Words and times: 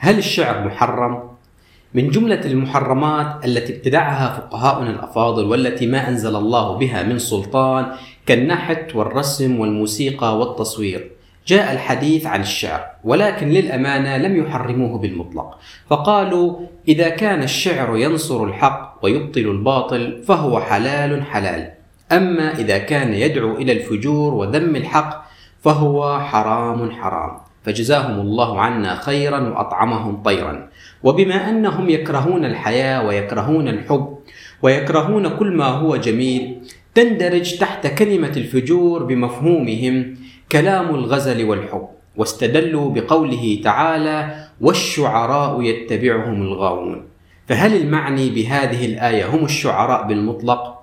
هل 0.00 0.18
الشعر 0.18 0.66
محرم؟ 0.66 1.22
من 1.94 2.10
جملة 2.10 2.40
المحرمات 2.44 3.44
التي 3.44 3.76
ابتدعها 3.76 4.36
فقهاؤنا 4.36 4.90
الأفاضل 4.90 5.44
والتي 5.44 5.86
ما 5.86 6.08
أنزل 6.08 6.36
الله 6.36 6.78
بها 6.78 7.02
من 7.02 7.18
سلطان 7.18 7.86
كالنحت 8.26 8.94
والرسم 8.94 9.60
والموسيقى 9.60 10.38
والتصوير 10.38 11.10
جاء 11.46 11.72
الحديث 11.72 12.26
عن 12.26 12.40
الشعر 12.40 12.86
ولكن 13.04 13.48
للأمانة 13.48 14.16
لم 14.16 14.36
يحرموه 14.36 14.98
بالمطلق. 14.98 15.58
فقالوا 15.90 16.56
إذا 16.88 17.08
كان 17.08 17.42
الشعر 17.42 17.96
ينصر 17.96 18.44
الحق 18.44 18.98
ويبطل 19.02 19.40
الباطل 19.40 20.22
فهو 20.22 20.60
حلال 20.60 21.24
حلال. 21.24 21.72
أما 22.12 22.58
إذا 22.58 22.78
كان 22.78 23.14
يدعو 23.14 23.56
إلى 23.56 23.72
الفجور 23.72 24.34
وذم 24.34 24.76
الحق 24.76 25.24
فهو 25.60 26.20
حرام 26.20 26.90
حرام. 26.90 27.47
فجزاهم 27.68 28.20
الله 28.20 28.60
عنا 28.60 28.94
خيرا 28.94 29.40
وأطعمهم 29.40 30.22
طيرا 30.22 30.68
وبما 31.02 31.50
أنهم 31.50 31.90
يكرهون 31.90 32.44
الحياة 32.44 33.06
ويكرهون 33.06 33.68
الحب 33.68 34.18
ويكرهون 34.62 35.28
كل 35.28 35.56
ما 35.56 35.64
هو 35.64 35.96
جميل 35.96 36.56
تندرج 36.94 37.58
تحت 37.58 37.86
كلمة 37.86 38.32
الفجور 38.36 39.02
بمفهومهم 39.02 40.14
كلام 40.52 40.94
الغزل 40.94 41.44
والحب 41.44 41.88
واستدلوا 42.16 42.90
بقوله 42.90 43.60
تعالى 43.64 44.44
والشعراء 44.60 45.62
يتبعهم 45.62 46.42
الغاوون 46.42 47.04
فهل 47.48 47.76
المعني 47.76 48.30
بهذه 48.30 48.86
الآية 48.86 49.26
هم 49.26 49.44
الشعراء 49.44 50.06
بالمطلق؟ 50.06 50.78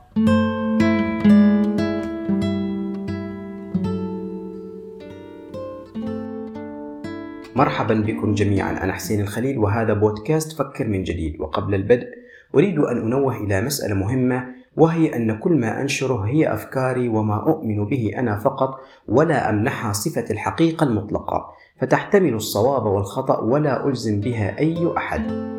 مرحبا 7.56 7.94
بكم 7.94 8.34
جميعا. 8.34 8.84
أنا 8.84 8.94
حسين 8.94 9.22
الخليل 9.22 9.58
وهذا 9.58 9.94
بودكاست 9.94 10.52
فكر 10.52 10.88
من 10.88 11.04
جديد. 11.04 11.42
وقبل 11.42 11.76
البدء 11.76 12.08
أريد 12.56 12.80
أن 12.80 12.98
أنوه 12.98 13.38
إلى 13.38 13.62
مسألة 13.62 13.96
مهمة 13.96 14.46
وهي 14.78 15.16
أن 15.16 15.40
كل 15.40 15.52
ما 15.52 15.82
أنشره 15.82 16.22
هي 16.22 16.54
أفكاري 16.54 17.08
وما 17.08 17.36
أؤمن 17.36 17.86
به 17.86 18.12
أنا 18.18 18.40
فقط 18.40 18.80
ولا 19.08 19.50
أمنحها 19.50 19.94
صفة 19.94 20.26
الحقيقة 20.32 20.84
المطلقة. 20.84 21.54
فتحتمل 21.82 22.34
الصواب 22.34 22.86
والخطأ 22.86 23.40
ولا 23.40 23.88
ألزم 23.88 24.20
بها 24.20 24.60
أي 24.60 24.94
أحد. 24.98 25.56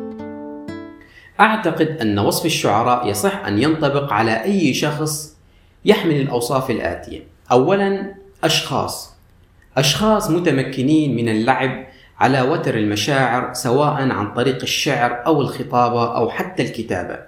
أعتقد 1.39 1.87
أن 1.87 2.19
وصف 2.19 2.45
الشعراء 2.45 3.07
يصح 3.07 3.45
أن 3.45 3.57
ينطبق 3.57 4.13
على 4.13 4.43
أي 4.43 4.73
شخص 4.73 5.37
يحمل 5.85 6.21
الأوصاف 6.21 6.71
الآتية. 6.71 7.19
أولا 7.51 8.15
أشخاص. 8.43 9.16
أشخاص 9.77 10.31
متمكنين 10.31 11.15
من 11.15 11.29
اللعب 11.29 11.87
على 12.19 12.41
وتر 12.41 12.77
المشاعر 12.77 13.53
سواء 13.53 14.11
عن 14.11 14.33
طريق 14.33 14.61
الشعر 14.61 15.25
أو 15.25 15.41
الخطابة 15.41 16.17
أو 16.17 16.29
حتى 16.29 16.63
الكتابة 16.63 17.19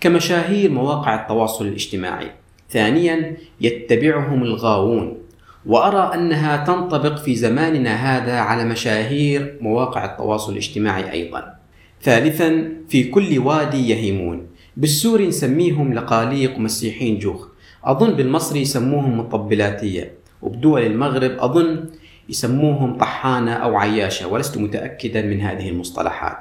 كمشاهير 0.00 0.70
مواقع 0.70 1.22
التواصل 1.22 1.66
الاجتماعي. 1.66 2.30
ثانيا 2.70 3.36
يتبعهم 3.60 4.42
الغاوون. 4.42 5.18
وأرى 5.66 6.14
أنها 6.14 6.64
تنطبق 6.64 7.16
في 7.16 7.34
زماننا 7.34 7.94
هذا 7.94 8.38
على 8.38 8.64
مشاهير 8.64 9.58
مواقع 9.60 10.04
التواصل 10.04 10.52
الاجتماعي 10.52 11.12
أيضا. 11.12 11.54
ثالثا 12.02 12.68
في 12.88 13.04
كل 13.04 13.38
وادي 13.38 13.90
يهيمون. 13.90 14.46
بالسوري 14.76 15.26
نسميهم 15.26 15.94
لقاليق 15.94 16.58
مسيحين 16.58 17.18
جوخ. 17.18 17.48
أظن 17.84 18.10
بالمصري 18.10 18.60
يسموهم 18.60 19.18
مطبلاتية. 19.18 20.23
وبدول 20.44 20.82
المغرب 20.82 21.30
أظن 21.38 21.84
يسموهم 22.28 22.98
طحانة 22.98 23.52
أو 23.52 23.76
عياشة 23.76 24.28
ولست 24.28 24.58
متأكدا 24.58 25.22
من 25.22 25.40
هذه 25.40 25.68
المصطلحات. 25.68 26.38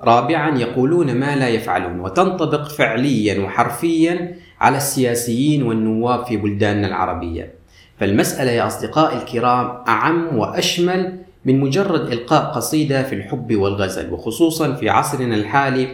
رابعا 0.00 0.58
يقولون 0.58 1.14
ما 1.14 1.36
لا 1.36 1.48
يفعلون 1.48 2.00
وتنطبق 2.00 2.68
فعليا 2.68 3.44
وحرفيا 3.44 4.36
على 4.60 4.76
السياسيين 4.76 5.62
والنواب 5.62 6.26
في 6.26 6.36
بلداننا 6.36 6.86
العربية. 6.86 7.54
فالمسألة 8.00 8.50
يا 8.50 8.66
أصدقائي 8.66 9.18
الكرام 9.18 9.84
أعم 9.88 10.38
وأشمل 10.38 11.18
من 11.44 11.60
مجرد 11.60 12.12
إلقاء 12.12 12.52
قصيدة 12.52 13.02
في 13.02 13.14
الحب 13.14 13.56
والغزل 13.56 14.12
وخصوصا 14.12 14.74
في 14.74 14.88
عصرنا 14.88 15.34
الحالي 15.34 15.88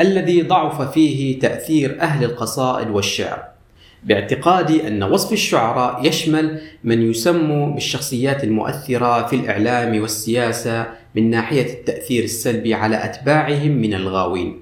الذي 0.00 0.42
ضعف 0.42 0.82
فيه 0.82 1.38
تأثير 1.38 2.00
أهل 2.00 2.24
القصائد 2.24 2.90
والشعر. 2.90 3.55
باعتقادي 4.04 4.88
أن 4.88 5.02
وصف 5.02 5.32
الشعراء 5.32 6.06
يشمل 6.06 6.60
من 6.84 7.10
يسمى 7.10 7.72
بالشخصيات 7.74 8.44
المؤثرة 8.44 9.26
في 9.26 9.36
الإعلام 9.36 10.00
والسياسة 10.00 10.86
من 11.14 11.30
ناحية 11.30 11.72
التأثير 11.72 12.24
السلبي 12.24 12.74
على 12.74 13.04
أتباعهم 13.04 13.70
من 13.70 13.94
الغاوين. 13.94 14.60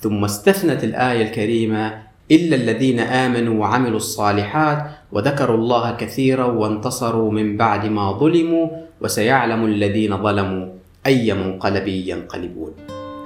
ثم 0.00 0.24
استثنت 0.24 0.84
الآية 0.84 1.22
الكريمة 1.22 2.02
إلا 2.30 2.56
الذين 2.56 3.00
آمنوا 3.00 3.60
وعملوا 3.60 3.96
الصالحات 3.96 4.86
وذكروا 5.12 5.56
الله 5.56 5.96
كثيرا 5.96 6.44
وانتصروا 6.44 7.32
من 7.32 7.56
بعد 7.56 7.86
ما 7.86 8.12
ظلموا 8.12 8.68
وسيعلم 9.00 9.64
الذين 9.64 10.22
ظلموا 10.22 10.66
أي 11.06 11.34
منقلب 11.34 11.88
ينقلبون. 11.88 12.72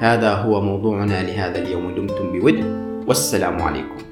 هذا 0.00 0.34
هو 0.34 0.60
موضوعنا 0.60 1.22
لهذا 1.22 1.58
اليوم. 1.58 1.94
دمتم 1.94 2.40
بود. 2.40 2.86
والسلام 3.06 3.62
عليكم. 3.62 4.05